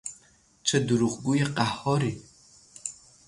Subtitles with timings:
[0.63, 2.21] چه دروغگوی قهاری!